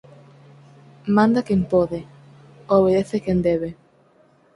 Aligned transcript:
Manda 1.15 1.45
quen 1.47 1.61
pode, 1.73 1.99
obedece 2.77 3.17
quen 3.25 3.37
debe 3.47 3.69